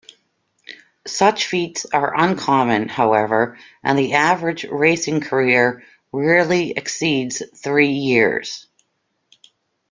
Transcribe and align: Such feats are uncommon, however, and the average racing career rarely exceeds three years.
Such 1.05 1.45
feats 1.45 1.85
are 1.85 2.11
uncommon, 2.19 2.89
however, 2.89 3.59
and 3.83 3.99
the 3.99 4.13
average 4.13 4.63
racing 4.63 5.21
career 5.21 5.83
rarely 6.11 6.71
exceeds 6.71 7.43
three 7.59 7.91
years. 7.91 8.65